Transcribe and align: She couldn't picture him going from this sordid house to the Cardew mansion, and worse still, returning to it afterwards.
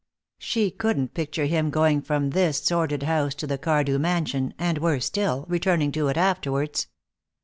She 0.39 0.71
couldn't 0.71 1.13
picture 1.13 1.45
him 1.45 1.69
going 1.69 2.01
from 2.01 2.31
this 2.31 2.57
sordid 2.57 3.03
house 3.03 3.35
to 3.35 3.45
the 3.45 3.59
Cardew 3.59 3.99
mansion, 3.99 4.55
and 4.57 4.79
worse 4.79 5.05
still, 5.05 5.45
returning 5.47 5.91
to 5.91 6.07
it 6.07 6.17
afterwards. 6.17 6.87